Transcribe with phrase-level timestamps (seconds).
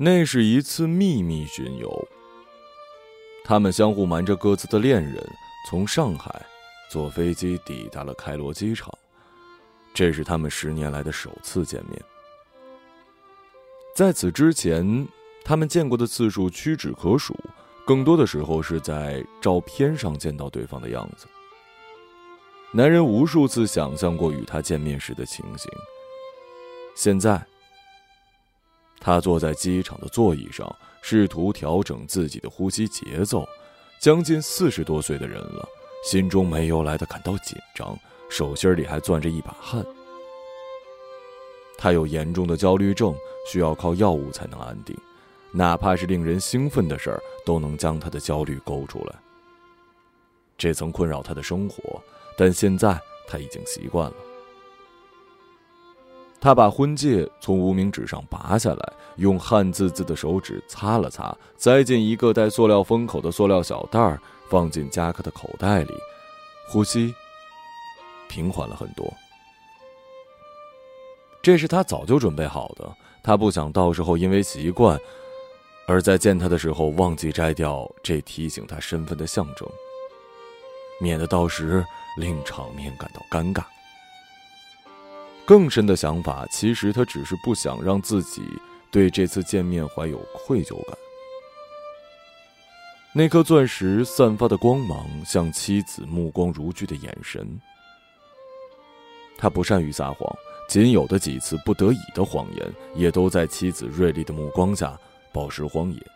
[0.00, 2.08] 那是一次秘密巡游。
[3.44, 5.28] 他们相互瞒着各自的恋人，
[5.68, 6.46] 从上海
[6.88, 8.96] 坐飞机抵达了开罗机场。
[9.92, 12.00] 这是他们十年来的首次见面。
[13.92, 15.04] 在此之前，
[15.44, 17.34] 他们见过的次数屈指可数，
[17.84, 21.26] 更多的时候是在照片上见到对方的样子。
[22.70, 25.68] 男人无数次想象过与他见面时的情形。
[26.94, 27.44] 现在，
[29.08, 33.42] 他坐在机场的座椅上，试图调整自己的呼吸节奏。
[33.98, 35.66] 将近四十多岁的人了，
[36.04, 37.98] 心中没由来的感到紧张。
[38.28, 39.82] 手心里还攥着一把汗。
[41.78, 43.16] 他有严重的焦虑症，
[43.50, 44.94] 需要靠药物才能安定，
[45.52, 49.14] 哪怕是令人兴奋的事儿，都能将他的焦虑勾出来。
[50.58, 51.98] 这曾困扰他的生活，
[52.36, 54.16] 但现在他已经习惯了。
[56.40, 65.92] 他把婚戒从无名指上拔下来，用汗滋滋的手指擦了擦，塞进一个带塑料封口的塑料小袋儿，放进夹克的口袋里，
[66.70, 67.14] 呼吸。
[68.28, 69.12] 平缓了很多。
[71.40, 72.88] 这是他早就准备好的，
[73.22, 74.98] 他不想到时候因为习惯，
[75.86, 79.66] 而在见他的时候忘记摘掉这提醒他身份的象征，
[81.00, 81.84] 免得到时
[82.18, 83.64] 令场面感到尴尬。
[85.48, 88.42] 更深的想法，其实他只是不想让自己
[88.90, 90.94] 对这次见面怀有愧疚感。
[93.14, 97.58] 那颗钻石散发的光芒，像妻子目光如炬的眼神。
[99.38, 100.30] 他不善于撒谎，
[100.68, 105.00] 仅有的几次不得已的谎言，也都在妻子锐利的目光下
[105.32, 106.06] 暴食荒野。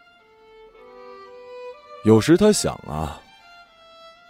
[2.05, 3.19] 有时他想啊，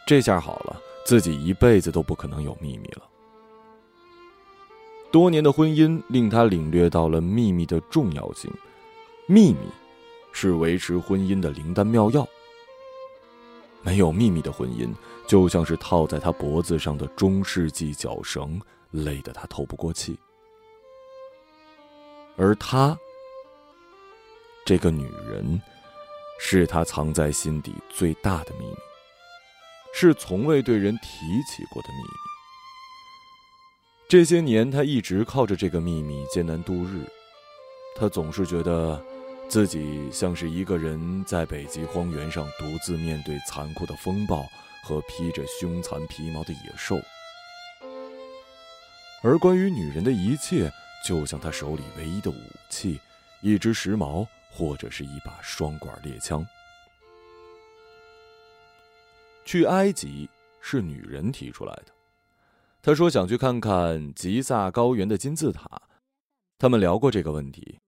[0.07, 3.09] 这下好了，自己一辈子都不可能有秘密了。
[5.13, 8.51] 多年的婚姻令他领略到了秘密的重要性，
[9.27, 9.69] 秘密
[10.33, 12.27] 是维持婚姻的灵丹妙药。
[13.83, 14.93] 没有秘密的婚姻，
[15.27, 18.61] 就像是套在他脖子上的中世纪绞绳。
[18.93, 20.19] 累得他透不过气，
[22.37, 22.95] 而她，
[24.67, 25.59] 这个女人，
[26.39, 28.77] 是他藏在心底最大的秘密，
[29.95, 31.09] 是从未对人提
[31.51, 32.32] 起过的秘密。
[34.13, 37.03] 这些年，他一直靠着这个秘密艰难度日。
[37.97, 39.03] 他总是觉得，
[39.49, 44.45] 自己像是一个人在北极荒原上独自面对残酷的风暴
[44.85, 47.01] 和披着凶残皮毛的野兽。
[49.23, 50.71] 而关于女人的一切，
[51.03, 52.37] 就像他手里唯一的武
[52.69, 53.01] 器，
[53.41, 56.47] 一只时髦或者是一把双管猎枪。
[59.47, 60.29] 去埃及
[60.61, 61.87] 是女人提出来的，
[62.85, 65.83] 他说想去看看吉萨高原的金字塔。
[66.59, 67.79] 他们聊过这个问题，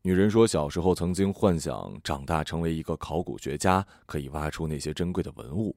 [0.00, 5.76] 女人说小时候曾经幻想长大成为一个考古学家，可以挖出那些珍贵的文物。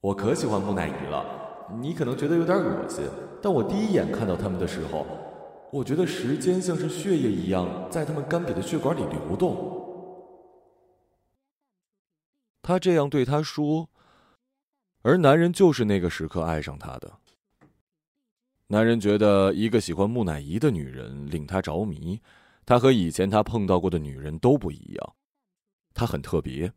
[0.00, 1.76] 我可喜欢木乃伊了。
[1.78, 3.04] 你可能觉得有点恶心，
[3.42, 5.06] 但我第一眼看到他们的时候，
[5.70, 9.72] 我觉得时间像是血液一样在他们干瘪的血管里流动。
[12.62, 13.90] 他这样对他说，
[15.04, 17.12] 而男人就是那个时刻爱上他的。
[18.68, 22.18] 男人觉得一个喜欢木乃伊的女人令他着迷，
[22.64, 25.14] 他和以前他碰到过的女人都不一样，
[25.92, 26.72] 她很特别。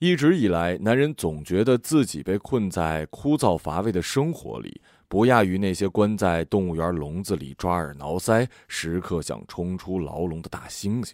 [0.00, 11.12] 一直以来，男人总觉得自己被困在枯燥乏味的生活里，不亚于那些关在动物园笼子里抓耳挠腮、时刻想冲出牢笼的大猩猩。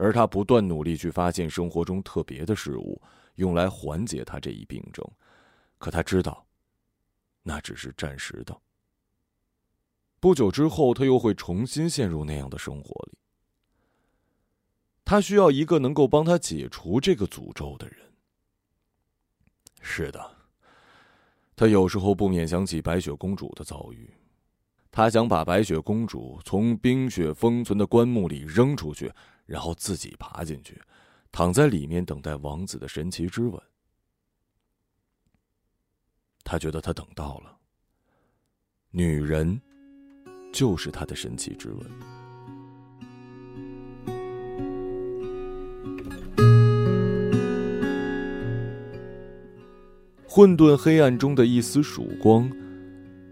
[0.00, 2.98] 而他不断努力去发现生活中特别的事物，
[3.34, 5.06] 用来缓解他这一病症，
[5.76, 6.46] 可他知道，
[7.42, 8.58] 那只是暂时的。
[10.18, 13.18] 不久之后，他又会重新陷入那样的生活里。
[15.04, 17.98] 他需要一个能够帮他解除这个诅咒的人。
[19.82, 20.34] 是的，
[21.54, 24.10] 他有时候不免想起白雪公主的遭遇。
[24.90, 29.12] 他想把白雪公主从冰雪封存的棺木里扔出去，
[29.50, 30.80] 然后自己爬进去，
[31.32, 33.60] 躺在里面等待王子的神奇之吻。
[36.44, 37.58] 他觉得他等到了，
[38.92, 39.60] 女人
[40.52, 41.84] 就是他的神奇之吻。
[50.28, 52.48] 混沌黑暗中的一丝曙光，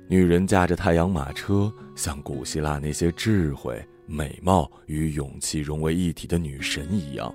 [0.09, 7.32] 女人驾着太阳马车，像古希腊那些智慧、美貌与勇气融为一体的女神一样，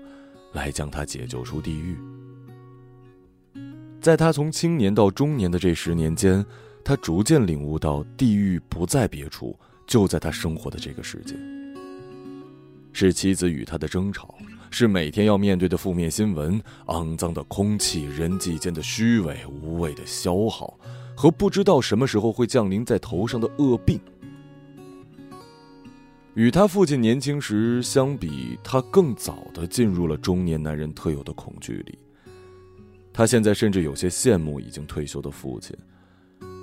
[0.53, 1.95] 来将他解救出地狱。
[4.01, 6.43] 在他从青年到中年的这十年间，
[6.83, 11.35] 他逐渐领悟到，地狱不在别处，就在他生活的这个世界。
[12.91, 14.35] 是妻子与他的争吵，
[14.71, 20.77] 是每天要面对的负面新闻、肮脏的空气、人际间的虚伪、无谓的消耗，
[21.15, 23.99] 和不知道什么时候会降临在头上的恶病。
[26.35, 31.97] 与他父亲年轻时相比，他更早的进入了中年男人特有的恐惧里。
[33.13, 35.77] 他现在甚至有些羡慕已经退休的父亲，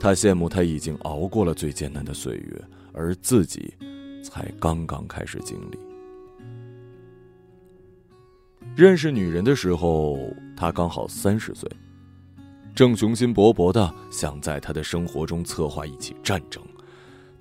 [0.01, 3.73] 他羡慕他已经熬过了最艰难的岁月，而自己
[4.25, 5.79] 才刚刚开始经历。
[8.75, 10.19] 认识女人的时候，
[10.57, 11.71] 他刚好三十岁，
[12.75, 16.61] 正雄心勃勃的想在他的生活中策划一起战争。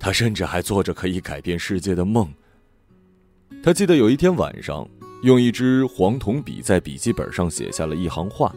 [0.00, 2.26] 他甚至还做着可以改变世界的梦。
[3.62, 4.88] 他记得有一天晚上，
[5.22, 8.54] 用一支黄铜笔在笔记本上写下了一行话：“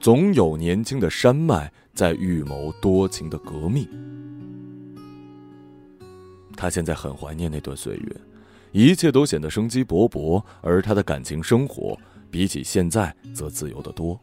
[0.00, 3.88] 总有年轻的山脉在预谋多情的革命。”
[6.56, 8.16] 他现在很怀念那段岁月，
[8.72, 11.96] 一切都显得生机勃勃，而他的感情生活
[12.30, 14.18] 比起现在则自由得多。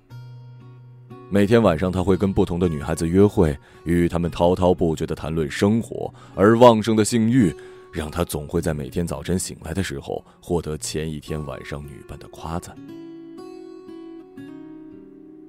[1.33, 7.55] 每天晚上，他会跟不同的女孩子约会，与她们滔滔不绝地谈论生活，而旺盛的性欲
[7.89, 12.75] 让他总会在每天早晨醒来的时候获得前一天晚上女伴的夸赞。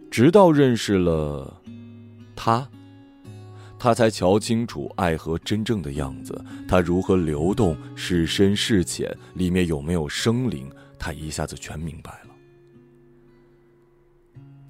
[0.08, 1.60] 直到认识了
[2.36, 2.68] 他，
[3.76, 12.31] 他才瞧清楚爱河真正的样子，它如何流动，是深是浅，里面有没有生灵，他一下子全明白了。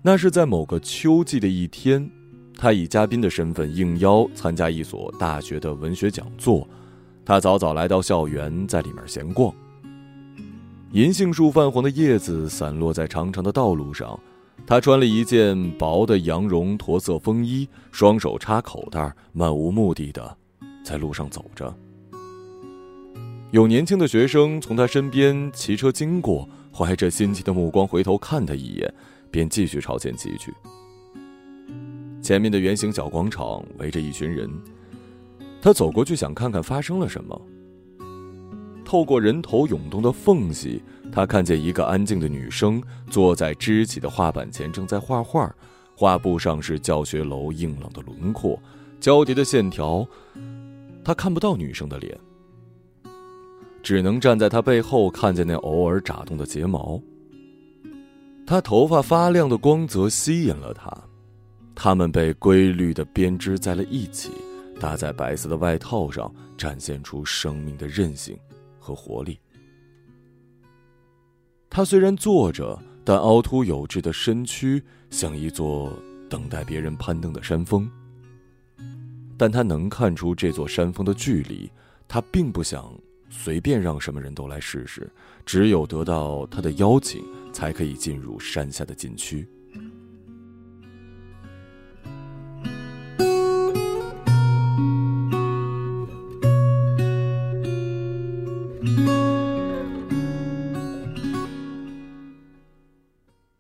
[0.05, 2.11] 那是在某个秋季的一天，
[2.59, 6.67] 他以嘉宾的身份应邀参加一所大学的文学讲座。
[7.25, 9.55] 他早早来到校园，在里面闲逛。
[10.91, 14.19] 银杏树泛黄的叶子散落在长长的道路上。
[14.67, 20.37] 他穿了一件薄的羊绒驼色风衣，双手插口袋，漫无目的的
[20.85, 21.73] 在路上走着。
[23.53, 28.93] 有年轻的学生从他身边骑车经过，怀着新奇的目光回头看他一眼。
[29.33, 30.55] 便继续朝前骑去。
[32.23, 34.49] 前面的圆形小广场围着一群人，
[35.61, 37.43] 他走过去想看看发生了什么。
[38.85, 40.81] 透过人头涌动的缝隙，
[41.11, 42.81] 他看见一个安静的女生
[43.11, 45.53] 坐在支起的画板前，正在画画。
[45.95, 48.61] 画布上是教学楼硬朗的轮廓，
[49.01, 50.07] 交叠的线条。
[51.05, 52.19] 他看不到女生的脸，
[53.83, 57.01] 只能站在她背后看见那偶尔眨动的睫毛。
[58.53, 60.95] 他头发发亮的光泽吸引了他，
[61.75, 64.31] 他们被规律的编织在了一起，
[64.79, 68.39] 搭在白色的外套上，展现出生命的韧性
[68.79, 69.41] 和活力。
[71.71, 75.91] 他虽然坐着，但凹凸有致的身躯像一座
[76.29, 77.91] 等待别人攀登的山峰。
[79.39, 81.73] 但他能看出这座山峰的距离，
[82.07, 82.95] 他并不想
[83.31, 85.11] 随便让什么人都来试试，
[85.47, 87.25] 只有得到他的邀请。
[87.53, 89.47] 才可以进入山下的禁区。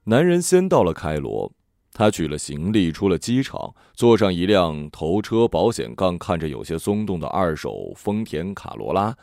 [0.05, 1.51] 男人先到了开罗，
[1.95, 9.17] 他取了行李，出了机场，坐上一辆头车保险杠看着有些松动的二手丰田卡罗拉，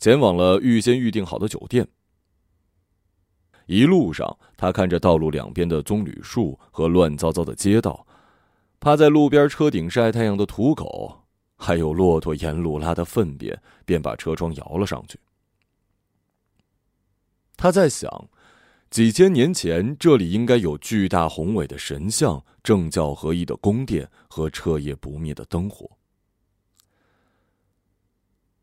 [0.00, 1.86] 前往了预先预定好的酒店。
[3.72, 8.06] 一路上，他看着道路两边的棕榈树和乱糟糟的街道，
[8.78, 11.22] 趴在路边车顶晒太阳的土狗，
[11.56, 15.18] 还有骆驼沿路拉的粪便，便把车窗摇了上去。
[17.56, 18.28] 他在想，
[18.90, 25.90] 几千年前这里应该有巨大宏伟的神像、政教合一的宫殿和彻夜不灭的灯火。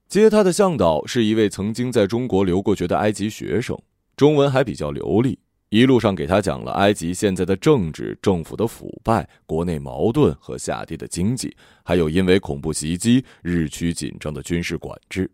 [0.07, 3.75] 接他的向导是一位曾经在中国留过学的埃及学生。
[4.19, 15.31] 中文还比较流利，一路上给他讲了埃及现在的政治、政府的腐败、国内矛盾和下跌的经济，还有因为恐怖袭击日趋紧张的军事管制。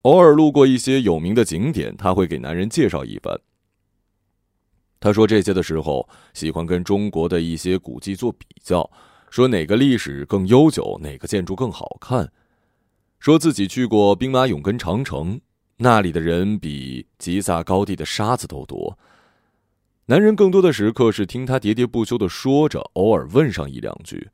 [0.00, 3.40] 偶尔路过一些有名的景点，他会给男人介绍一番。
[4.98, 8.90] 他说这些的时候，喜欢跟中国的一些古迹做比较，
[9.30, 12.32] 说哪个历史更悠久，哪个建筑更好看，
[13.20, 15.40] 说自己去过兵马俑跟长城。
[15.82, 18.96] 那里的人比吉萨高地的沙子都多。
[20.06, 24.30] 男人更多的时刻是听他喋喋不休的说着，偶尔问上一两句。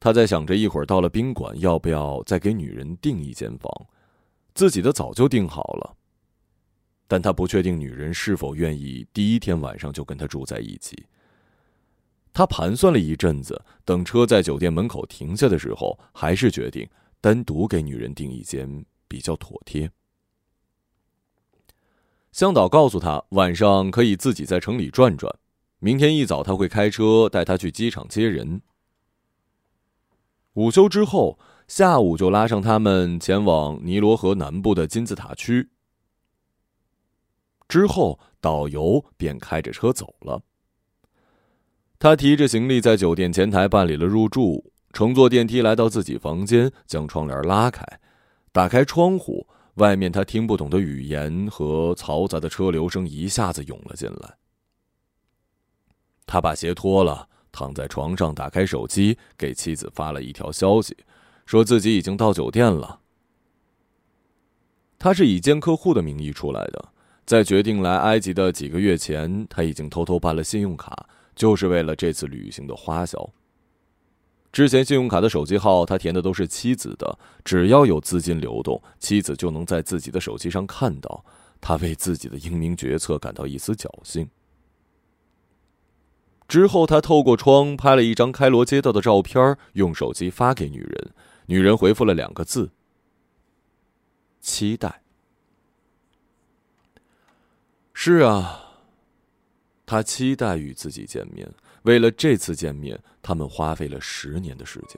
[0.00, 3.70] 他在想着一会儿到了宾馆要不要再给女人订一间房，
[4.54, 5.94] 自己的早就订好了，
[7.06, 11.04] 但他不确定女人是否愿意第一天晚上就跟他住在一起。
[12.32, 16.88] 他盘算了一阵子，等车在酒店门口停下的时候，还是决定
[17.20, 18.82] 单独给女人订一间。
[19.06, 19.90] 比较妥帖。
[22.32, 25.32] 向导告诉他，晚上可以自己在城里转转，
[25.80, 28.62] 明天一早他会开车带他去机场接人。
[30.54, 35.68] 午休之后，下午就拉上他们前往尼罗河南部的金字塔区。
[37.68, 40.42] 之后，导游便开着车走了。
[41.98, 47.84] 他提着行李在酒店前台办理了入住，乘坐电梯来到自己房间，将窗帘拉开，
[48.52, 49.46] 打开窗户。
[49.74, 54.36] 外面他听不懂的语言和嘈杂的车流声一下子涌了进来。
[56.26, 60.96] 他把鞋脱了，躺在床上，打开手机，给妻子发了一条消息，
[61.46, 63.00] 说自己已经到酒店了。
[64.98, 66.92] 他是以见客户的名义出来的，
[67.24, 73.28] 在决定来埃及的几个月前，他已经偷偷办了信用卡，就是为了这次旅行的花销。
[74.52, 77.18] 之前信用卡的手机号，他填的都是妻子的。
[77.42, 81.24] 只要有资金流动，妻子就能在自己的手机上看到。
[81.58, 84.28] 他为自己的英明决策感到一丝侥幸。
[86.48, 91.12] 之后，他透过窗拍了一张开罗街道的照片，用手机发给女人。
[91.46, 92.72] 女人回复了两个字
[94.42, 95.02] ：“期待。”
[97.94, 98.82] 是啊，
[99.86, 101.48] 他期待与自己见面。
[101.82, 104.96] 为了这次见面，他们花费了十年的时间。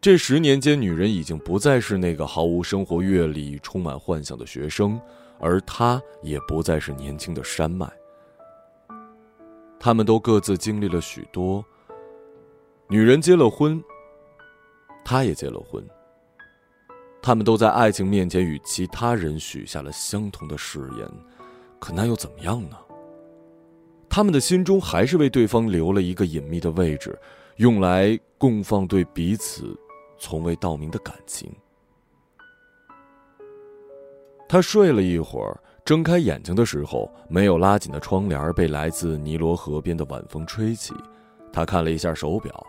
[0.00, 5.00] 这十年间，女人已经不再是那个毫无生活阅历、充满幻想的学生，
[5.40, 7.90] 而他也不再是年轻的山脉。
[9.78, 11.64] 他们都各自经历了许多。
[12.88, 13.82] 女人结了婚，
[15.04, 15.84] 他也结了婚。
[17.20, 21.06] 他们都在爱情面前与其他人许下了相同的誓言，
[21.78, 22.78] 可那又怎么样呢？
[24.10, 27.16] 他们的心中还是为对方留了一个隐秘的位置，
[27.56, 29.78] 用来供放对彼此
[30.18, 31.52] 从未道明的感情。
[34.48, 40.94] 他睡了一会儿，睁开眼睛的时候，没有拉紧的窗帘被来自尼罗河边的晚风吹起。
[41.52, 42.66] 他看了一下手表，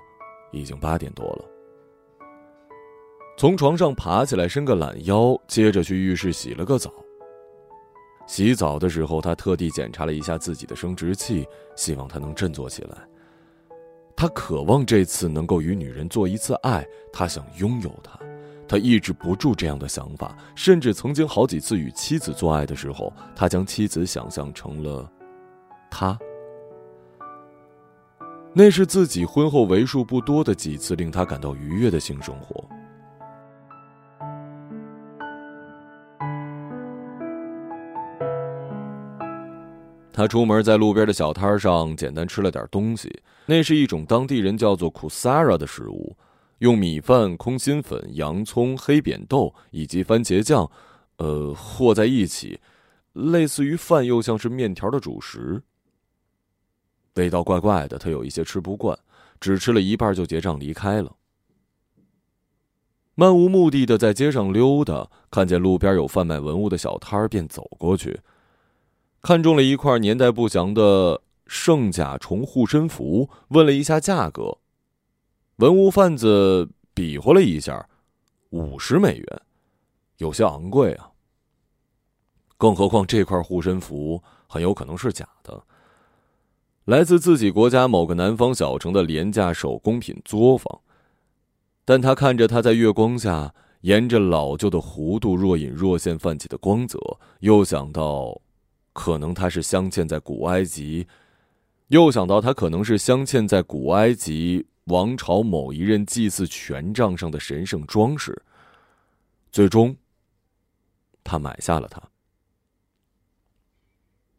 [0.51, 1.45] 已经八点多了。
[3.37, 6.91] 从床上爬起来，伸个懒腰，接着去浴室洗了个澡。
[8.29, 12.95] 洗澡的时候，他特地检查了一下自己的生殖器，希望他能振作起来。
[14.15, 18.19] 他渴望这次能够与女人做一次爱，他想拥有她。
[18.67, 25.11] 他抑制不住这样的想法，甚至曾经好几次与妻子做爱的时候，他将妻子想象成了
[25.89, 26.15] 他。
[28.53, 32.63] 那是自己婚后为数不多的几次令他感到愉悦的性生活。
[40.19, 43.09] 他出门在路边的小摊上简单吃了点东西，
[43.45, 46.13] 那是一种当地人叫做 kusara 的食物，
[46.57, 50.69] 用米饭、空心粉、洋葱、黑扁豆以及番茄酱，
[51.19, 52.59] 呃，和在一起，
[53.13, 55.63] 类似于饭又像是面条的主食。
[57.13, 58.99] 味道怪怪的，他有一些吃不惯，
[59.39, 61.15] 只吃了一半就结账离开了。
[63.15, 68.19] 漫无目的的在街上溜达，看见路边有贩卖文物的小摊儿，便走过去。
[69.21, 74.57] 看中了一块年代不详的圣甲虫护身符，问了一下价格。
[75.57, 77.89] 文物贩子比划了一下，
[78.51, 79.41] 五十美元，
[80.17, 81.11] 有些昂贵啊。
[82.57, 85.63] 更何况这块护身符很有可能是假的，
[86.85, 90.81] 来自自己国家某个南方小城的廉价手工品作坊。
[91.83, 96.97] 但他看着它在月光下沿着老旧的弧度若隐若现泛起的光泽，
[97.41, 98.39] 又想到。
[98.93, 101.07] 可能它是镶嵌在古埃及，
[101.87, 108.41] 又想到它可能是镶嵌在古埃及王朝某一任祭祀权杖上的神圣装饰。
[109.51, 109.95] 最终，
[111.23, 112.01] 他买下了它。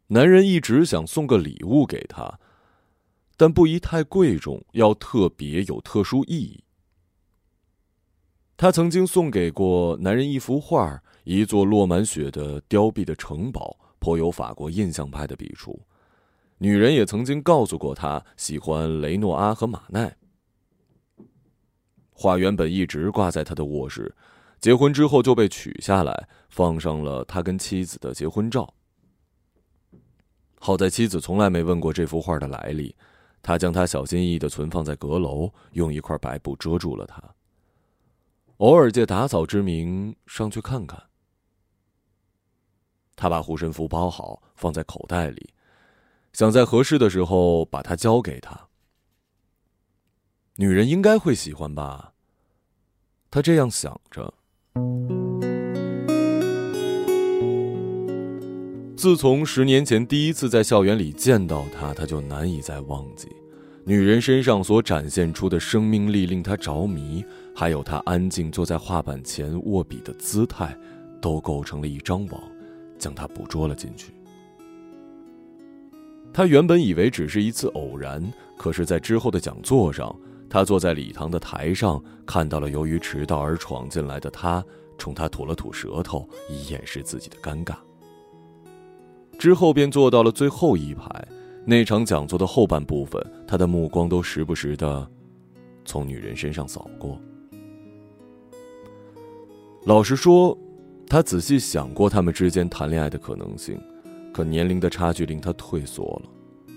[0.07, 2.39] 男人一直想送个礼物给她，
[3.37, 6.63] 但不宜太贵重，要特别有特殊意义。
[8.57, 13.75] 他曾经送给过男人一幅画，一座落满雪的凋敝的城堡。
[14.01, 15.79] 颇有法国印象派的笔触，
[16.57, 20.17] 女人也曾经告诉过他喜欢雷诺阿和马奈。
[22.11, 24.13] 画原本一直挂在他的卧室，
[24.59, 28.73] 结婚之后就被取下来，放上了他跟妻子的结婚照。
[30.59, 32.95] 好在妻子从来没问过这幅画的来历，
[33.43, 37.21] 他将它小心翼翼的存放在阁楼，用一块白布遮住了它。
[38.57, 40.99] 偶尔借打扫之名上去看看。
[43.21, 45.51] 他把护身符包好，放在口袋里，
[46.33, 48.59] 想在合适的时候把它交给他。
[50.55, 52.13] 女人应该会喜欢吧？
[53.29, 54.33] 他这样想着。
[58.97, 63.27] 自从十年前第一次在校园里见到她，他就难以再忘记。
[63.85, 67.23] 女人身上所展现出的生命力令他着迷，
[67.55, 70.75] 还有她安静坐在画板前握笔的姿态，
[71.21, 72.50] 都构成了一张网。
[73.01, 74.13] 将他捕捉了进去。
[76.31, 78.23] 他原本以为只是一次偶然，
[78.57, 80.15] 可是，在之后的讲座上，
[80.49, 84.63] 他坐在礼堂的台上，看到了由于迟到而闯进来的他，
[84.97, 87.75] 冲他吐了吐舌头，以掩饰自己的尴尬。
[89.37, 91.27] 之后便坐到了最后一排。
[91.65, 95.07] 那场讲座的后半部分，他的目光都时不时的
[95.83, 97.19] 从女人身上扫过。
[99.83, 100.57] 老实说，
[101.11, 103.77] 他仔细想过他们之间谈恋爱的可能性，
[104.33, 106.73] 可年龄的差距令他退缩了。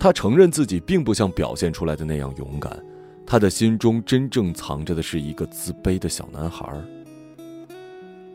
[0.00, 2.76] 他承认自己并不像表现出来的那样勇敢，
[3.24, 6.68] 他的心中真正藏着的是一个自卑的小男孩。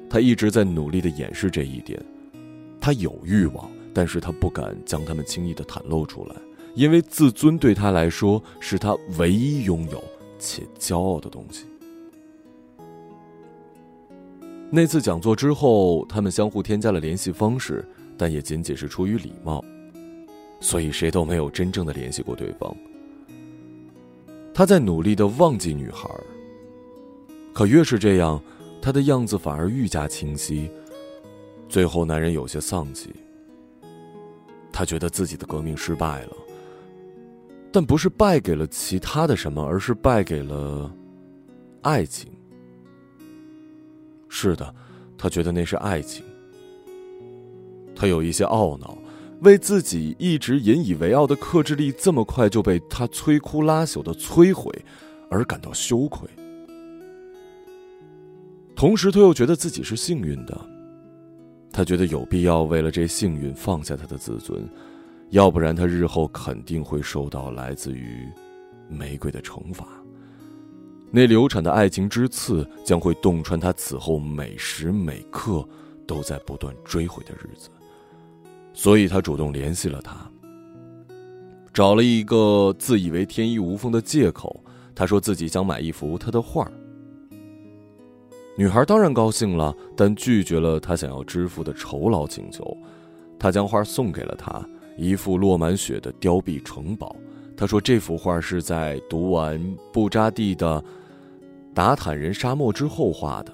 [0.09, 2.01] 他一直在努力的掩饰这一点，
[2.79, 3.69] 他有欲望。
[3.93, 6.35] 但是他不敢将他们轻易的袒露出来，
[6.73, 10.01] 因为自尊对他来说是他唯一拥有
[10.39, 11.65] 且骄傲的东西。
[14.71, 19.63] 那次讲座之后，他们相互添加了联系方式，但也仅仅是出于礼貌，
[20.59, 22.75] 所以谁都没有真正的联系过对方。
[24.53, 26.09] 他在努力的忘记女孩，
[27.53, 28.41] 可越是这样，
[28.81, 30.69] 他的样子反而愈加清晰。
[31.69, 33.13] 最后，男人有些丧气。
[34.73, 36.35] 他觉得自己的革命失败了，
[37.71, 40.91] 但不是败给了其他的什么，而是败给了
[41.81, 42.29] 爱情。
[44.37, 44.75] 是的，
[45.17, 46.21] 他觉得那是爱情。
[47.95, 48.97] 他有一些懊恼，
[49.39, 54.69] 为自己一直引以为傲的克制力这么快就被他摧枯拉朽的摧毁
[55.29, 56.27] 而感到羞愧。
[58.75, 60.69] 同时，他又觉得自己是幸运的。
[61.71, 64.67] 他觉得有必要为了这幸运放下他的自尊，
[65.29, 68.27] 要不然他日后肯定会受到来自于
[68.89, 69.87] 玫瑰的惩罚。
[71.15, 75.65] 那流产的爱情之刺将会洞穿他此后每时每刻
[76.05, 77.69] 都在不断追悔的日子。
[78.73, 80.29] 所以他主动联系了他，
[81.73, 84.61] 找了一个自以为天衣无缝的借口。
[84.93, 86.69] 他说自己想买一幅他的画。
[88.57, 92.77] 女孩当然高兴了，但拒绝了他想要支付的酬劳请求。
[93.39, 97.15] 他将画送给了他，一幅落满雪的凋敝城堡。
[97.55, 100.81] 他说这幅画是在读完布扎蒂的
[101.75, 103.53] 《达坦人沙漠》之后画的。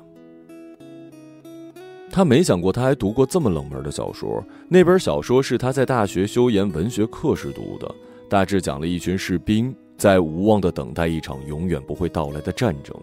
[2.11, 4.43] 他没想过他还读过这么冷门的小说。
[4.69, 7.93] 那本小说是他在大学修研文学课时读的，
[8.29, 12.95] 大致讲了一群士兵在无望的等待一场永远不会到来的战争。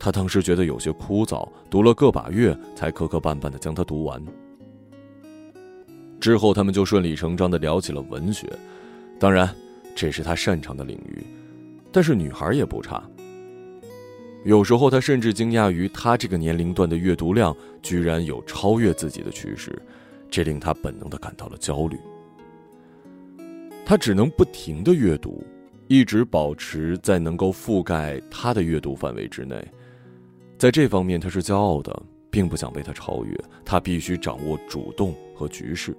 [0.00, 4.20] 他当时觉得有些枯燥，读了个把月才磕磕绊绊的将它读完。
[6.18, 8.50] 之后，他们就顺理成章的聊起了文学，
[9.18, 9.54] 当然，
[9.94, 11.24] 这是他擅长的领域。
[11.92, 13.02] 但是女孩也不差。
[14.44, 19.80] 有时候，他甚至惊讶于他这个年龄段的阅读量居然有超越自己的趋势，
[20.30, 21.98] 这令他本能的感到了焦虑。
[23.84, 25.44] 他只能不停的阅读，
[25.88, 29.62] 一直保持在能够覆盖他的阅读范围之内。
[30.56, 33.36] 在这方面，他是骄傲的，并不想被他超越。
[33.64, 35.94] 他必须掌握主动和局势。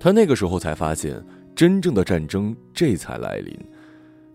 [0.00, 1.22] 他那个时候才发现，
[1.54, 3.58] 真正的战争这才来临。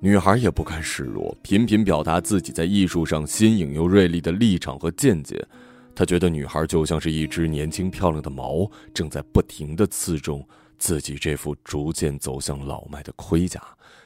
[0.03, 5.47] 女孩也不甘示弱，频频表达自己在艺术上新颖又锐利的立场和见解。
[5.93, 10.43] 他觉得女孩就像是一只年轻漂亮的矛，正在不停的刺中
[10.79, 13.61] 自己这副逐渐走向老迈的盔甲。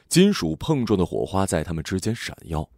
[0.06, 2.68] 金属碰撞的火花在他们之间闪耀。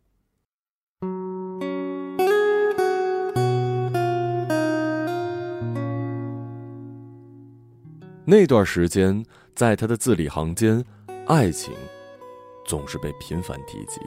[8.25, 9.25] 那段时间，
[9.57, 10.85] 在他的字里行间，
[11.27, 11.75] 爱情
[12.69, 14.01] 总是被频繁提及。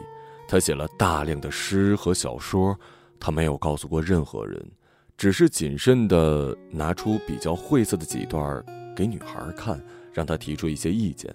[0.47, 2.77] 他写了大量的诗和小说，
[3.19, 4.71] 他没有告诉过任何人，
[5.17, 8.63] 只是谨慎的拿出比较晦涩的几段
[8.95, 9.81] 给女孩看，
[10.13, 11.33] 让她提出一些意见。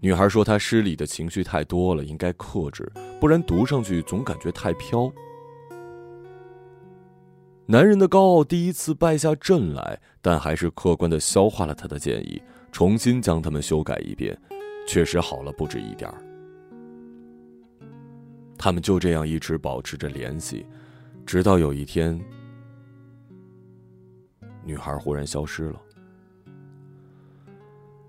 [0.00, 5.10] 女孩说，他诗里的情绪太多了，应该克制，不然读上去总感觉太飘。
[7.66, 14.38] 男人的高傲第一次败下阵来，但还是客观的消化了他的建议，重新将他们修改一遍，
[14.86, 16.22] 确实好了不止一点儿。
[18.58, 20.64] 他们就这样一直保持着联系，
[21.26, 22.18] 直到有一天，
[24.64, 25.80] 女孩忽然消失了。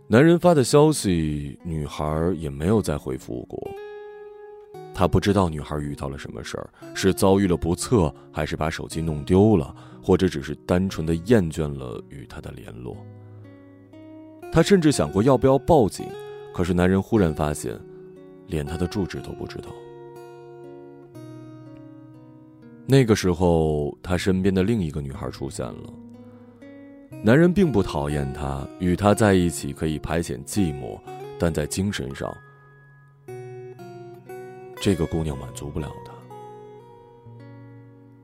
[0.08, 3.60] 男人发的消息，女孩也没有再回复过。
[4.94, 12.98] 他不知道女孩遇到了什么事儿，是遭遇了不测，还是把手机弄丢了，或者只是单纯的厌倦了与他的联络。
[14.52, 16.08] 他甚至想过要不要报警，
[16.58, 17.80] 可是男人忽然发现，
[18.48, 19.70] 连他的住址都不知道。
[22.88, 25.94] 那个时候，他身边的另一个女孩出现了。
[27.24, 31.00] 男人并不讨厌她，与她在一起可以排遣寂寞，
[31.38, 32.36] 但在精神上。
[34.82, 36.12] 这个姑娘满足不了他。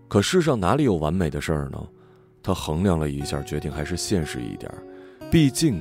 [0.08, 1.88] 可世上哪里有完美的事儿呢？
[2.42, 4.72] 他衡量了一下，决定还是现实一点
[5.30, 5.80] 毕竟，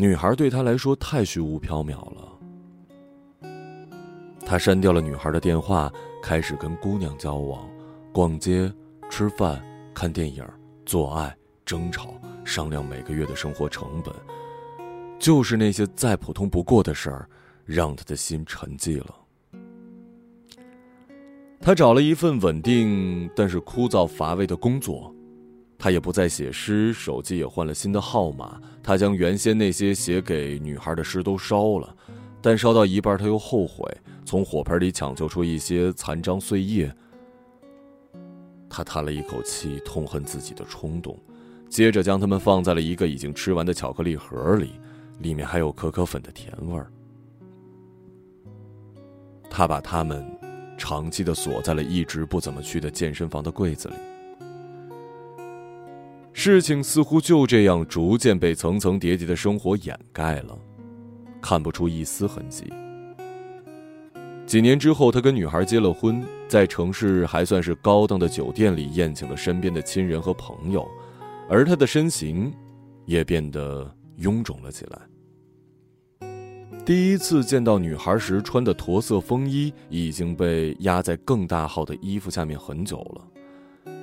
[0.00, 2.32] 女孩对他来说太虚无缥缈了。
[4.46, 7.68] 他删掉了女孩的电话，开始跟姑娘交往，
[8.10, 8.72] 逛街、
[9.10, 10.42] 吃饭、看电影、
[10.86, 11.36] 做爱、
[11.66, 12.14] 争吵、
[12.46, 14.14] 商量每个月的生活成本，
[15.18, 17.28] 就是那些再普通不过的事儿。
[17.66, 19.14] 让他的心沉寂了。
[21.60, 25.14] 他找了一份稳定但是枯燥乏味的工作，
[25.82, 28.60] 他也不再写诗，手机也换了新的号码。
[28.82, 31.96] 他将原先那些写给女孩的诗都烧了，
[32.42, 33.90] 但烧到一半他又后悔，
[34.26, 36.94] 从火盆里抢救出一些残章碎叶。
[38.68, 41.18] 他叹了一口气，痛恨自己的冲动，
[41.70, 44.72] 接着将它们放在了一个已经吃完的巧克力盒里，
[45.20, 46.92] 里面还有可可粉的甜味儿。
[49.48, 50.24] 他把它们
[50.76, 53.94] 长期的锁在了一直不怎么去的健身房的柜子里。
[56.32, 60.56] 事情似乎就这样逐渐被层层叠叠的生活掩盖了，
[61.40, 62.72] 看不出一丝痕迹。
[64.46, 70.88] 几年之后，他跟女孩结了婚，在城市还算是高档的酒店里宴请了身边的亲人和朋友，
[71.48, 72.52] 而他的身形
[73.04, 73.88] 也变得
[74.18, 74.98] 臃肿了起来。
[76.84, 83.24] 第一次见到女孩时穿的驼色风衣已经被压在更大号的衣服下面很久了。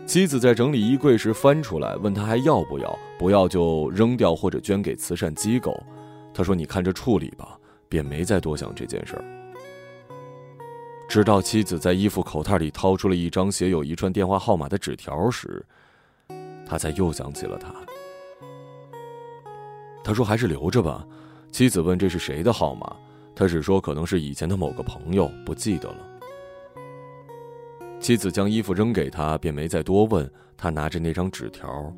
[0.07, 5.77] 妻子在整理衣柜时翻出来，问他还要不要，不要就扔掉或者捐给慈善机构。
[6.33, 9.23] 他说：“你看着处理吧。”便没再多想这件事儿。
[11.07, 15.65] 直到妻子在衣服口袋里掏出了一张写有一串电话号码的纸条时，
[16.65, 17.73] 他才又想起了他。
[20.03, 21.05] 他说：“还是留着吧。”
[21.49, 22.93] 妻子问：“这是谁的号码？”
[23.33, 25.97] 他只说：“可能是以前的某个朋友，不记得了。”
[28.07, 30.31] 妻子将衣服扔给他，便没再多问。
[30.55, 31.93] 他拿着那张纸条，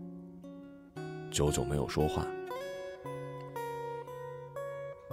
[1.29, 2.25] 久久没有说话。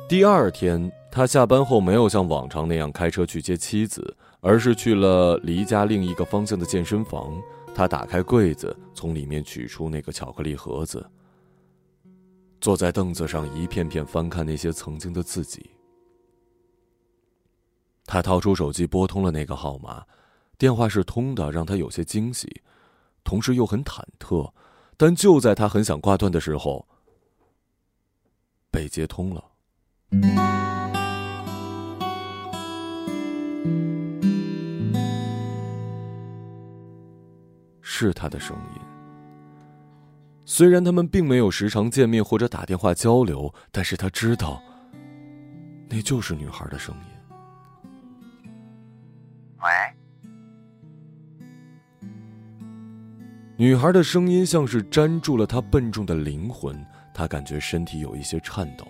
[0.09, 7.39] 第二天，他下班后没有像往常那样开车去接妻子，而是去了离家另一个方向的健身房。
[7.75, 11.07] 他打开柜子，从里面取出那个巧克力盒子。
[12.59, 15.73] 坐在凳子上，一片片翻看那些曾经的自己。
[18.07, 20.03] 他掏出手机，拨通了那个号码，
[20.59, 22.62] 电话是通的，让他有些惊喜，
[23.23, 24.53] 同时又很忐忑。
[24.97, 26.88] 但就在他很想挂断的时候，
[28.71, 29.45] 被接通了，
[37.83, 38.81] 是他的声音。
[40.47, 44.62] 虽然他们并没有时常见面或者打电话交流，但是他知道，
[45.90, 47.01] 那就是女孩的声音。
[49.59, 49.96] 喂，
[53.59, 56.79] 女孩的声音像是粘住了他笨重的灵魂，
[57.14, 58.87] 他感觉身体有一些颤抖。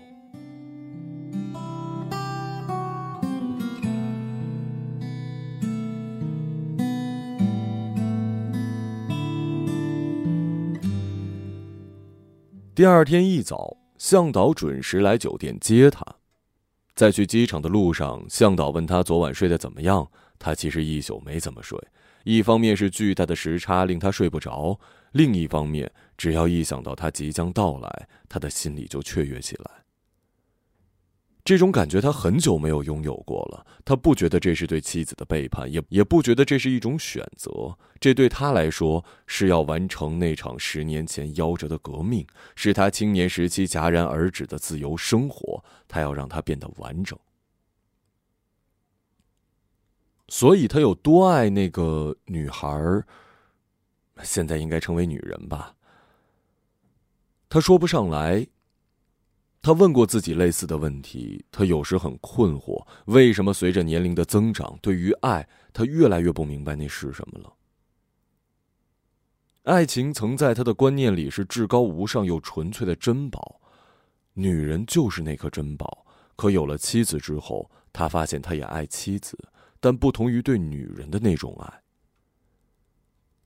[12.74, 16.05] 第二天一早，向导准时来酒店接他。
[16.96, 20.11] 在去机场的路上，向导问他昨晚睡得怎么样。
[20.38, 21.78] 他其实一宿没怎么睡，
[22.24, 24.80] 一方面是巨大的时差令他睡不着，
[25.12, 29.86] 另一方面，只要一想到他即将到来，他的心里就雀跃起来。
[31.46, 33.64] 这种感觉他很久没有拥有过了。
[33.85, 37.78] 他不觉得这是对妻子的背叛，也也不觉得这是一种选择。
[38.00, 45.64] 这对他来说是要完成那场十年前夭折的革命，是他青年时期戛然而止的自由生活。
[45.87, 47.16] 他要让它变得完整。
[50.26, 53.04] 所以他有多爱那个女孩？
[54.24, 55.76] 现在应该称为女人吧。
[57.48, 58.44] 他说不上来。
[59.66, 67.52] 他问过自己类似的问题，他有时很困惑：为什么随着年龄的增长，对于爱，他越来越不明白那是什么了？
[69.64, 73.61] 爱情曾在他的观念里是至高无上又纯粹的珍宝，
[74.35, 76.07] 女人就是那颗珍宝。
[76.37, 79.37] 可有了妻子之后，他发现他也爱妻子，
[79.81, 81.83] 但不同于对女人的那种爱。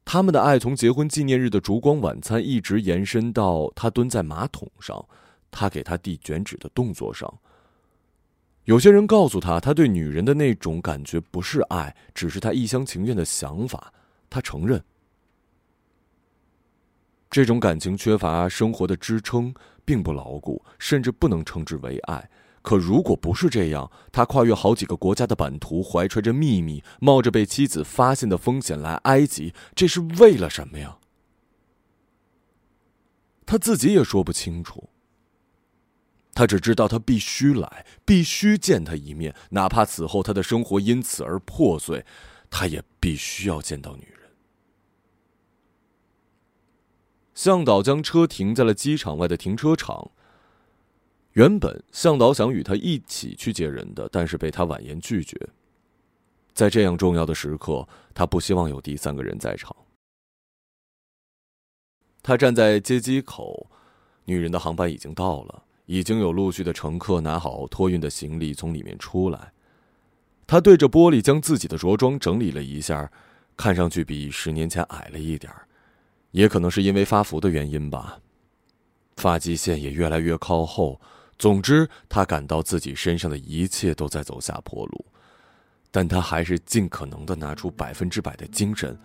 [0.04, 5.08] 他们的爱从结婚纪念日的烛光晚餐一直延伸到他蹲在马桶上，
[5.50, 7.32] 他给他递卷纸的动作上。
[8.64, 13.92] 有些人告诉他，他对女人的那种感觉不是爱，只是他一厢情愿的想法。
[14.28, 14.84] 他承认，
[17.30, 19.52] 这种感情缺乏生活的支撑，
[19.84, 22.30] 并不牢固，甚至不能称之为爱。
[22.62, 30.98] 可如果不是这样，他跨越好几个国家的版图，怀揣着秘密，冒着被妻子发现的风险来埃及，这是为了什么呀？
[33.46, 34.90] 他自己也说不清楚。
[36.40, 42.02] 他只知道他必须来，必须见他一面，哪怕此后他的生活因此而破碎，
[42.48, 44.30] 他也必须要见到女人。
[47.34, 50.12] 向导将车停在了机场外的停车场。
[51.32, 55.38] 原本向导想与他一起去接人的，但是被他婉言拒绝。
[56.54, 59.76] 在这样重要的时刻，他不希望有第三个人在场。
[62.22, 63.70] 他站在接机口，
[64.24, 69.52] 女人的航班已经到了，已经有陆续的乘客拿好托运的行李从里面出来。
[70.46, 73.10] 他对着玻璃将自己的着装整理了一下，
[73.56, 75.52] 看上去比十年前矮了一点
[76.30, 78.20] 也可能是因为发福的原因吧，
[79.16, 81.00] 发际线也越来越靠后。
[81.36, 85.04] 总之，他感到自己身上的一切都在走下坡路，
[85.90, 88.96] 但他还是尽可能的拿出百分之百的精神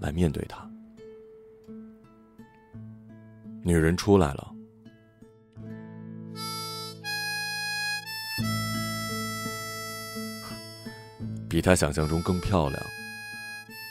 [0.00, 0.70] 来面对他。
[3.62, 4.52] 女人出来了，
[11.48, 12.82] 比他想象中更漂亮，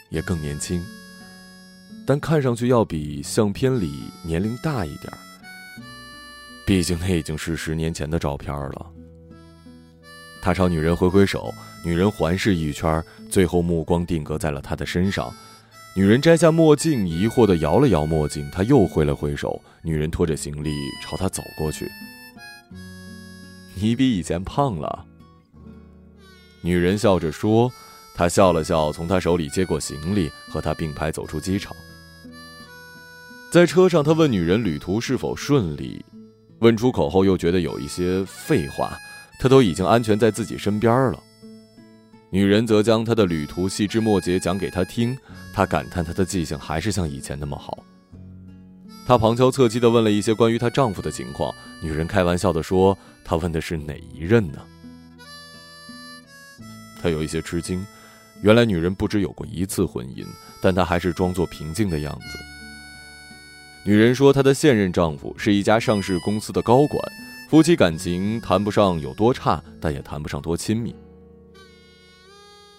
[0.09, 0.83] 也更年轻，
[2.05, 5.11] 但看上去要比相片里年龄大一点
[6.65, 8.85] 毕竟那已经是十年前的照片了。
[10.41, 15.33] 他朝女人挥挥手，女人环视一圈，最后目光定格在了他的身上。
[15.95, 18.47] 女人摘下墨镜，疑惑的摇了摇墨镜。
[18.51, 21.89] 他又挥了挥手，女人拖着行李朝他走过去。
[23.73, 25.05] 你比以前胖了。
[26.67, 27.71] 女人笑着说。
[28.13, 31.73] 他笑了笑，从他手里接过行李，和他并排走出机场。
[33.51, 36.03] 在车上，他问女人旅途是否顺利。
[36.59, 38.97] 问出口后，又觉得有一些废话。
[39.39, 41.23] 他都已经安全在自己身边了。
[42.31, 45.15] 女人则将她的旅途细枝末节讲给他听。
[45.53, 47.77] 他感叹她的记性还是像以前那么好。
[49.05, 51.53] 他旁敲侧击地问了一些关于她丈夫的情况。
[51.81, 54.59] 女人开玩笑地说：“她问的是哪一任呢？”
[57.01, 57.85] 他有一些吃惊，
[58.41, 60.25] 原来女人不止有过一次婚姻，
[60.61, 62.37] 但她还是装作平静的样子。
[63.83, 67.01] 女人说，她的现任丈夫是一家上市公司的高管，
[67.49, 70.93] 夫妻感情谈不上有多差，但也谈不上多亲密。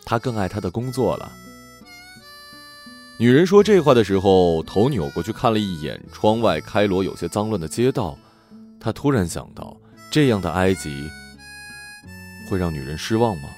[0.04, 1.32] 她更爱她的工作了。
[3.18, 8.16] 女人说这话的时候，头扭过去看了一眼窗外开罗有些脏乱的街道，
[8.78, 9.76] 她突然想到，
[10.10, 11.08] 这样的埃及
[12.48, 13.48] 会让女人失望吗？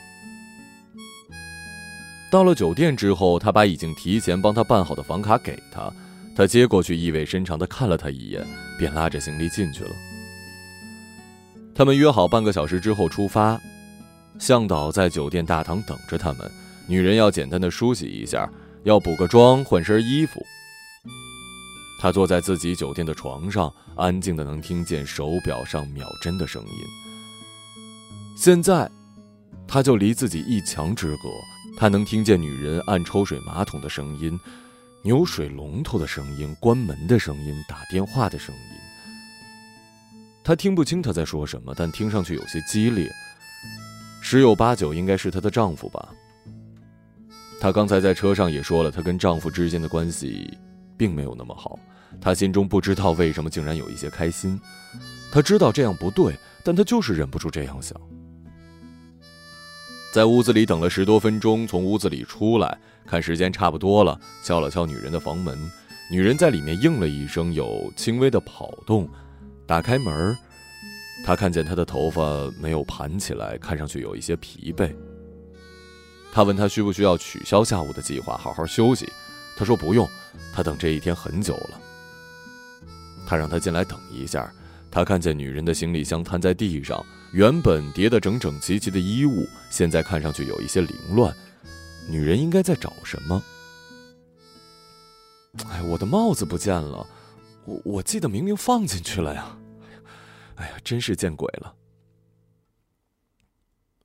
[2.31, 5.93] 到了酒店之后，他把已经提前帮他办好的房卡给他。
[6.37, 8.47] 他接过去，意味深长的看了他一眼，
[8.79, 9.91] 便拉着行李进去了。
[11.75, 13.61] 他们约好半个小时之后出发，
[14.39, 16.51] 向导在酒店大堂等着他们。
[16.87, 18.49] 女人要简单的梳洗一下，
[18.85, 20.41] 要补个妆，换身衣服。
[22.01, 26.85] 他坐在自己酒店的床上，安静的能听见手表上秒针的声音。
[28.37, 28.91] 现在，
[29.67, 31.29] 他就离自己一墙之隔，
[31.81, 34.39] 他能听见女人按抽水马桶的声音。
[35.03, 38.61] 扭水龙头的声音，关门的声音，打电话的声音。
[40.45, 43.11] 他听不清他在说什么，但听上去有些激烈。
[44.21, 46.11] 十有八九应该是她的丈夫吧。
[47.59, 50.55] 她刚才在车上也说了，她跟丈夫之间的关系
[50.99, 51.79] 并没有那么好。
[52.21, 54.61] 她心中不知道为什么竟然有一些开心。
[55.33, 57.99] 她知道这样不对，但她就是忍不住这样想。
[60.13, 65.71] 在屋子里等了十多分钟，从屋子里出来，看时间差不多了，敲了敲女人的房门。
[66.11, 69.09] 女人在里面应了一声，有轻微的跑动。
[69.67, 70.37] 打开门，
[71.25, 74.93] 他看见她的头发没有盘起来，看上去有一些疲惫。
[76.33, 79.09] 他问她需不需要取消下午的计划，好好休息。
[79.57, 80.09] 她说不用，
[80.53, 81.81] 她等这一天很久了。
[83.29, 84.53] 他让她进来等一下。
[84.91, 87.05] 他看见女人的行李箱摊在地上。
[87.33, 91.33] 原本叠得整整齐齐的衣物，现在看上去有一些凌乱。
[92.09, 93.41] 女人应该在找什么？
[95.69, 97.07] 哎，我的帽子不见了，
[97.65, 99.57] 我我记得明明放进去了呀！
[100.57, 101.73] 哎呀，真是见鬼了！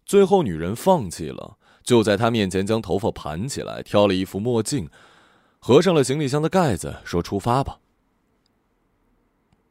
[0.05, 4.87] 最后，女人放弃了，就在他面前将头发盘起来，挑了一副墨镜，
[5.57, 7.79] 合上了行李箱的盖子，说：“出发吧。”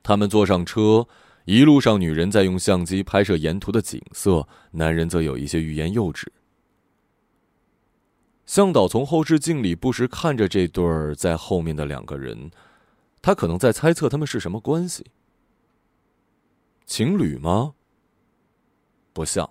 [0.05, 1.09] 他们坐上车，
[1.47, 6.31] 一路上，女人在用相机拍摄沿途的景色，男人则有一些欲言又止。
[8.45, 12.51] 向导从后视镜里不时看着这对儿在后面的两个人，
[13.23, 15.07] 他可能在猜测他们是什么关系。
[16.85, 17.73] 情侣吗？
[19.15, 19.51] 不像，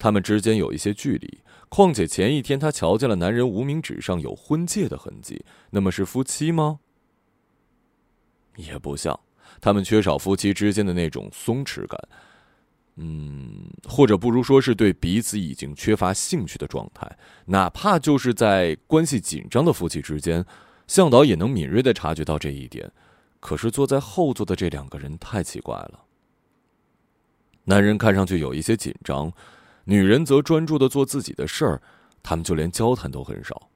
[0.00, 1.38] 他们之间有一些距离。
[1.68, 6.80] 况且前一天他瞧见了男人无名指上有婚戒的痕迹，那么是夫妻吗？
[8.56, 9.18] 也不像。
[9.62, 11.98] 他们缺少夫妻之间的那种松弛感，
[12.96, 17.10] 嗯，或者不如说是对彼此已经缺乏兴趣的状态。
[17.46, 20.44] 哪怕就是在关系紧张的夫妻之间，
[20.88, 22.90] 向导也能敏锐的察觉到这一点。
[23.38, 26.04] 可是坐在后座的这两个人太奇怪了。
[27.64, 29.32] 男人看上去有一些紧张，
[29.84, 31.82] 女人则专注的做自己的事儿，
[32.20, 33.68] 他们就连交谈都很少。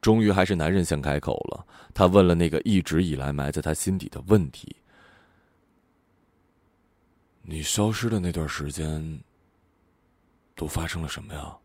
[0.00, 1.66] 终于还是男人先开口了。
[1.92, 4.76] 他问了那个一直以来埋在他心底的问题
[7.42, 9.20] ：“你消失的那段时间，
[10.54, 11.56] 都发生了什么呀？”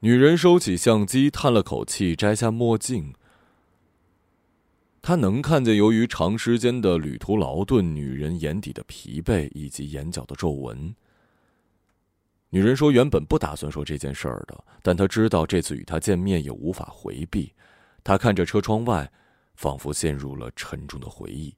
[0.00, 3.14] 女人收起相机，叹了口气，摘下墨镜。
[5.00, 10.94] 他能看见由于长时间的旅途劳顿，女人眼底的疲惫以及眼角的皱纹。
[12.54, 17.52] 女人说：“原本不打算说这件事儿的，但她知道这次与他见面也无法回避。
[18.04, 19.10] 她看着车窗外，
[19.56, 21.52] 仿佛陷入了沉重的回忆。”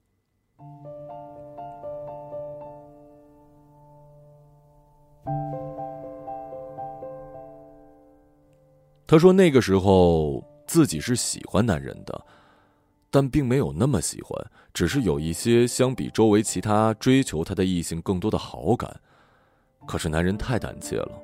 [9.06, 12.24] 她说：“那个时候自己是喜欢男人的，
[13.11, 14.35] 但并没有那么喜欢，
[14.72, 18.98] 只是有一些相比周围其他追求她的异性更多的好感。”
[19.87, 21.22] 可是男人太胆怯了。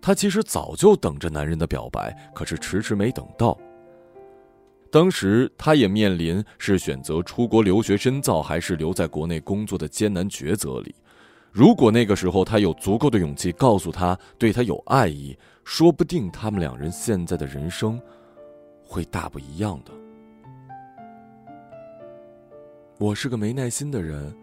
[0.00, 3.56] 她其实早就等着男人的表白，可是迟迟没等到。
[4.90, 10.94] 当时她也面临是选择出国留学深造，还是留在国内工作的艰难抉择里。
[11.50, 18.00] 如果那个时候他有足够的勇气告诉他对他有爱意，说不定他们两人现在的人生
[18.82, 19.92] 会大不一样的。
[22.98, 24.34] 我是个没耐心的人。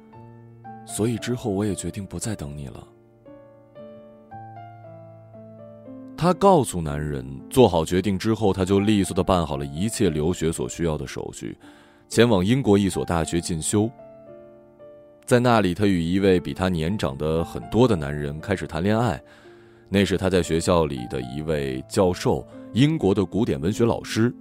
[0.92, 2.88] 所以之后，我也决定不再等你了。
[6.18, 11.56] 她告诉男人，做好决定之后，她就利索的办好了一切留学所需要的手续，
[12.10, 13.90] 前往英国一所大学进修。
[15.26, 19.22] 在那里，她与一位比她年长的很多的男人开始谈恋爱，
[19.88, 24.34] 那是她在学校里的一位教授，英国的古典文学老师。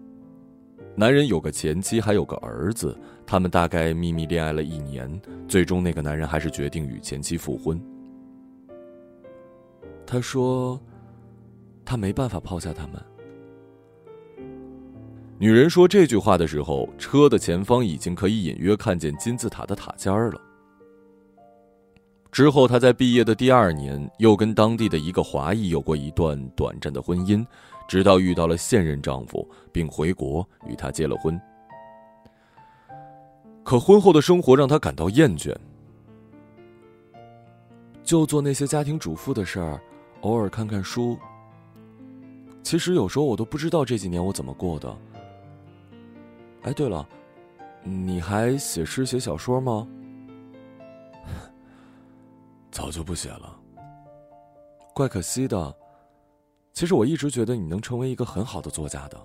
[0.98, 2.98] 男人有个前妻，还有个儿子。
[3.24, 5.08] 他们大概秘密恋爱了一年，
[5.46, 7.80] 最终那个男人还是决定与前妻复婚。
[10.04, 10.80] 他说
[11.86, 13.00] ：“他没办法抛下他们。”
[15.38, 20.40] 女人说这句话的时候，车的前方已经可以隐约看见金字塔的塔尖了。
[22.32, 27.46] 之后，他在毕业的第二年，又跟当地的一个华裔有过一段短暂的婚姻。
[27.88, 31.40] 直到遇到了现任丈夫，并回国与他结了婚。
[33.64, 35.54] 可婚后的生活让她感到厌倦，
[38.02, 39.80] 就做那些家庭主妇的事儿，
[40.20, 41.18] 偶尔看看书。
[42.62, 44.96] 其实有时候我都不知道这几年我怎么过的。
[46.62, 47.08] 哎，对了，
[47.82, 49.86] 你还写诗写小说吗？
[52.70, 53.58] 早就不写了，
[54.94, 55.74] 怪可惜的。
[56.78, 59.20] 其实我一直觉得你能成为一个很好的作家的。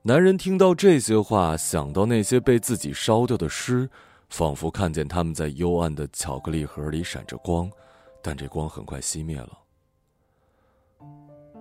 [0.00, 3.90] 男人听到这些话，想到那些被自己烧掉的诗，
[4.28, 7.68] 仿佛看见他们在幽暗的巧克力盒里闪着光，
[8.22, 9.58] 但这光很快熄灭了。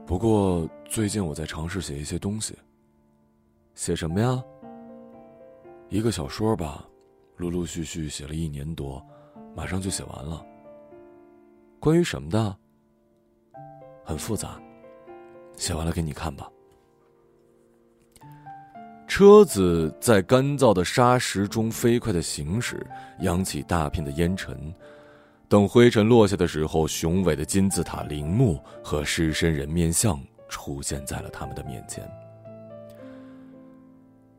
[0.05, 2.55] 不过最近我在尝试写一些东西。
[3.73, 4.43] 写什么呀？
[5.89, 6.87] 一个小说吧，
[7.37, 9.03] 陆陆续续写了一年多，
[9.55, 10.45] 马上就写完了。
[11.79, 12.55] 关于什么的？
[14.03, 14.59] 很复杂，
[15.55, 16.49] 写完了给你看吧。
[19.07, 22.85] 车子在干燥的沙石中飞快的行驶，
[23.19, 24.73] 扬起大片的烟尘。
[25.49, 32.09] 等灰尘落下的时候，雄伟的金字塔陵墓和狮身人面像出现在了他们的面前。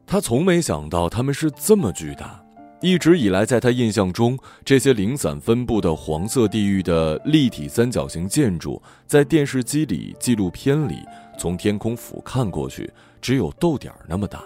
[0.07, 2.42] 他从没想到他们是这么巨大。
[2.83, 10.97] 一直以来，在他印象中，这些零散分布的黄色地域的立体三角形建筑，在电视机里、纪录片里，
[11.39, 14.43] 从天空俯瞰过去，只有豆点儿那么大。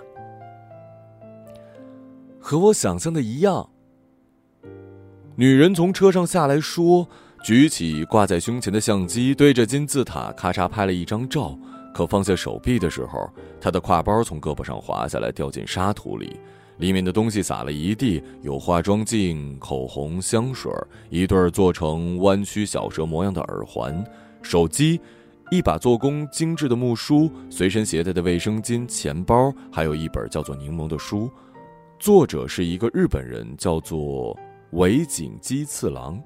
[2.39, 3.70] 和我想象的一样，
[5.34, 7.09] 女人从车上下来说，
[7.43, 11.59] 举起挂在胸前的相机，对着金字塔咔嚓拍了一张照。
[11.95, 16.39] 可放下手臂的时候，她的挎包从胳膊上滑下来，掉进沙土里，
[16.79, 20.70] 里面的东西撒了一地，有化妆镜、口红、香水，
[21.11, 24.05] 一对做成弯曲小蛇模样的耳环，
[24.43, 25.01] 手机。
[25.53, 31.31] 一把做工精致的木梳，随身携带的卫生巾、钱包，还有一本叫做《柠檬》的书，
[32.01, 34.37] 作者是一个日本人，叫做
[34.72, 36.20] 尾井基次郎。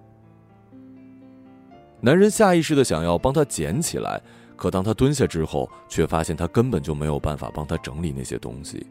[2.01, 4.19] 男人下意识的想要帮他捡起来，
[4.57, 8.87] 可当他蹲下之后，却发现他根本就没有办法帮他整理那些东西。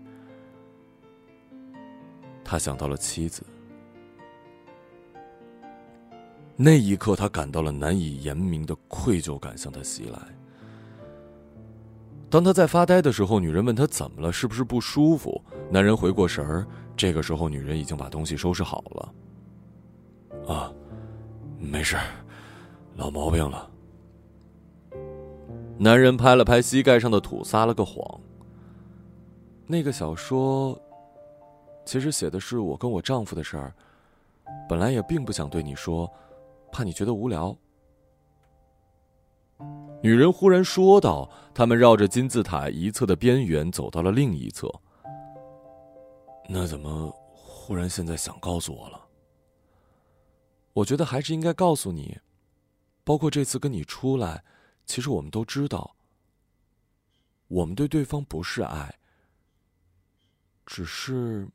[2.50, 3.44] 他想到了妻子。
[6.56, 10.20] 那一刻，他感到了难以言明的愧疚感向他袭来。
[12.28, 15.40] 当他在发呆的时候，女人问他怎么了，是不是不舒服？
[15.70, 16.66] 男人回过神儿，
[16.98, 19.14] 这个时候，女人已经把东西收拾好了。
[20.52, 20.74] 啊，
[21.60, 21.98] 没事，
[22.96, 23.70] 老毛病了。
[25.78, 28.20] 男人拍了拍膝盖上的土，撒了个谎。
[29.68, 30.82] 那个小说，
[31.90, 33.74] 其实写的是我跟我丈夫的事儿，
[34.70, 36.08] 本来也并不想对你说。
[36.72, 37.58] 怕你觉得无聊，
[40.04, 44.72] 女人忽然说道：“他们绕着金字塔一侧的边缘走到了另一侧。
[46.48, 49.08] 那怎么忽然现在想告诉我了？
[50.74, 52.20] 我觉得还是应该告诉你，
[53.04, 54.44] 包括这次跟你出来，
[54.86, 55.96] 其实我们都知道，
[57.48, 58.94] 我们对对方不是爱，
[60.68, 61.50] 只是，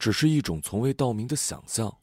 [0.00, 1.98] 只是一种从未道明的想象。”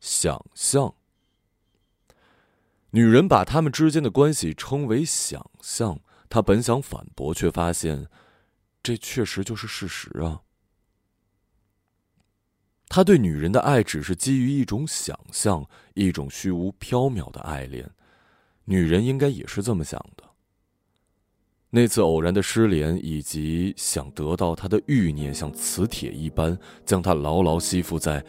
[0.00, 0.94] 想象。
[2.92, 6.00] 女人把他们之间的关系称为想象，
[6.30, 8.08] 她本想反驳，却发现，
[8.82, 10.42] 这确实就是事实啊。
[12.88, 15.64] 他对女人的爱只是基于一种想象，
[15.94, 17.88] 一种虚无缥缈的爱恋，
[18.64, 20.29] 女人应该也是这么想的。
[21.70, 28.22] 那次偶然的失联，以及想得到他的欲念，像磁铁一般将他牢牢吸附在。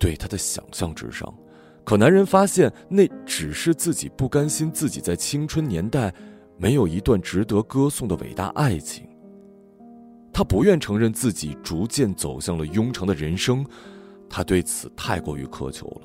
[0.00, 1.34] 对他的想象之上，
[1.82, 6.14] 可男人发现那只是自己不甘心自己在青春年代
[6.56, 9.04] 没有一段值得歌颂的伟大爱情。
[10.32, 13.66] 他不愿承认自己逐渐走向了庸常的人生，
[14.30, 16.02] 他对此太过于苛求了。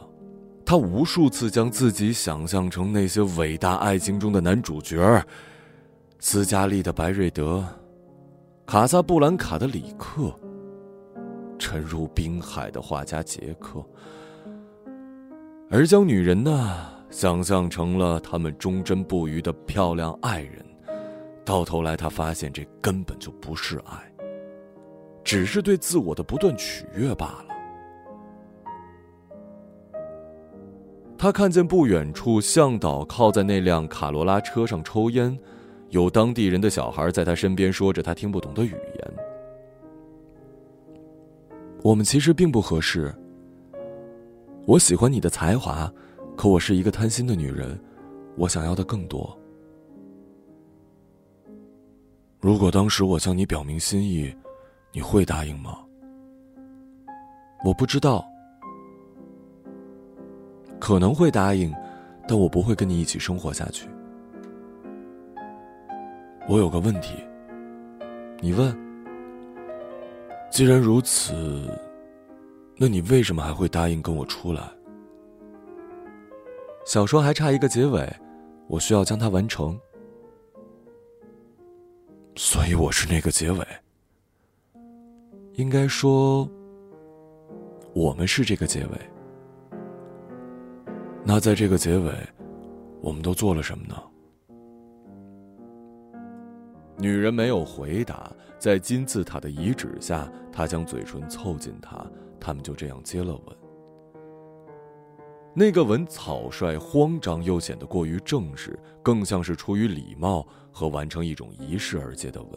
[0.66, 5.24] 他无数次将自己想象成那些伟大爱情中的男主角：
[6.26, 7.62] 斯嘉丽的白瑞德，
[8.66, 10.34] 卡萨布兰卡的里克。
[11.60, 13.84] 沉入冰海的画家杰克，
[15.70, 20.66] 而将女人呢想象成了他们忠贞不渝的漂亮爱人，
[21.44, 24.10] 到头来他发现这根本就不是爱，
[25.26, 27.46] 只是对自我的不断取悦罢了。
[31.18, 35.38] 他看见不远处向导靠在那辆卡罗拉车上抽烟，
[35.94, 39.14] 有当地人的小孩在他身边说着他听不懂的语言。
[41.84, 43.14] 我们其实并不合适。
[44.66, 45.94] 我喜欢你的才华，
[46.36, 47.80] 可我是一个贪心的女人，
[48.36, 49.38] 我想要的更多。
[52.40, 54.36] 如果当时我向你表明心意，
[54.92, 55.78] 你会答应吗？
[57.64, 58.26] 我不知道，
[60.80, 61.72] 可能会答应，
[62.28, 63.88] 但我不会跟你一起生活下去。
[66.48, 67.24] 我有个问题，
[68.42, 68.76] 你问。
[70.52, 71.34] 既然如此，
[72.78, 74.62] 那你为什么还会答应跟我出来？
[76.86, 78.08] 小说还差一个结尾，
[78.68, 79.80] 我需要将它完成，
[82.36, 83.66] 所以我是那个结尾。
[85.54, 86.48] 应该说，
[87.94, 88.92] 我们是这个结尾。
[91.24, 92.12] 那在这个结尾，
[93.02, 93.96] 我们都做了什么呢？
[97.04, 102.02] 女人没有回答，在金字塔的遗址下，他将嘴唇凑近她，
[102.40, 103.58] 他们就这样接了吻。
[105.54, 112.52] 那个吻草率、慌张，又显得过于正式，更像是出于礼貌和完成一种仪式而接的吻。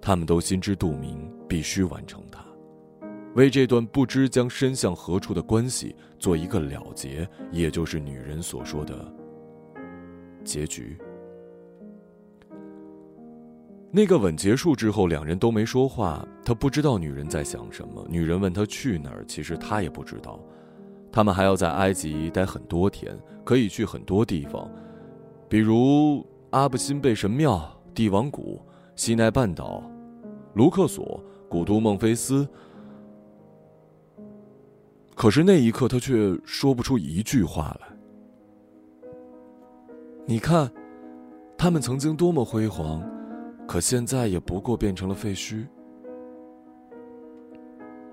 [0.00, 2.44] 他们都心知肚明，必须完成它，
[3.34, 9.12] 为这段不知将伸向何处的关系做一个了结，也就是女人所说的
[10.44, 10.96] 结局。
[13.92, 16.24] 那个吻结束之后，两人都没说话。
[16.44, 18.06] 他不知道女人在想什么。
[18.08, 20.38] 女人问他去哪儿，其实他也不知道。
[21.10, 24.70] 他们还要在埃及待很多天，可以去很多地方，
[25.48, 28.62] 比如阿布辛贝神庙、帝王谷、
[28.94, 29.82] 西奈半岛、
[30.54, 32.48] 卢克索、古都孟菲斯。
[35.16, 37.88] 可是那一刻，他却说不出一句话来。
[40.26, 40.70] 你看，
[41.58, 43.02] 他们曾经多么辉煌，
[43.70, 45.64] 可现在也不过变成了废墟。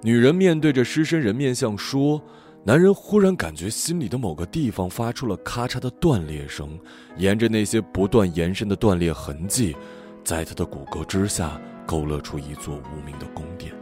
[0.03, 2.21] 女人面对着狮身人面像说。
[2.63, 6.77] 男人忽然感觉心里的某个地方发出了咔嚓的断裂声，
[7.15, 9.73] 沿着那些不断延伸的断裂痕迹，
[10.21, 13.73] 在他的骨骼之下勾勒出一座无名的宫殿。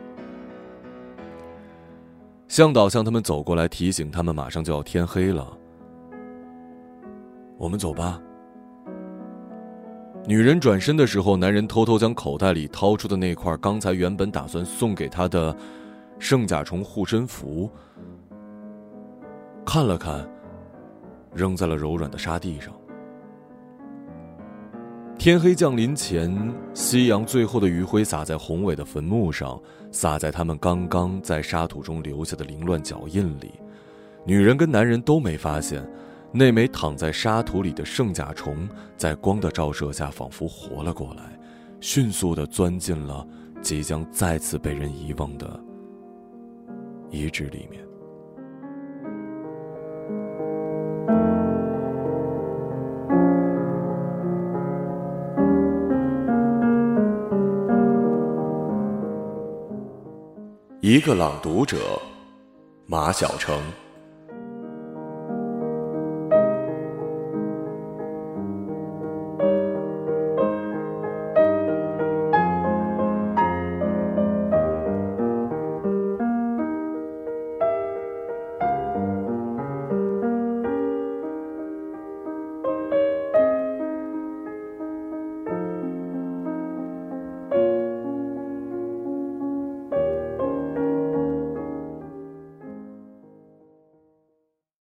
[2.47, 5.57] 向导向他们走过来，提醒他们马上就要天黑了。
[7.57, 8.21] 我们走吧。
[10.27, 15.55] 女人转身的时候，男人偷偷将口袋里掏出的那块刚才原本打算送给她的
[16.17, 17.69] 圣甲虫护身符。
[19.63, 20.27] 看了看，
[21.31, 22.73] 扔在了柔软的沙地上。
[25.17, 29.59] 天黑降临前，夕阳最后的余晖洒在宏伟的坟墓上，
[29.91, 33.51] 洒在他们刚刚在沙土中留下的凌乱脚印里。
[34.25, 35.87] 女人跟男人都没发现，
[36.37, 38.67] 那枚躺在沙土里的圣甲虫，
[38.97, 41.23] 在光的照射下仿佛活了过来，
[41.79, 43.25] 迅速的钻进了
[43.61, 45.57] 即将再次被人遗忘的
[47.09, 47.81] 遗址里面。
[60.81, 61.77] 一个朗读者，
[62.87, 63.57] 马晓成。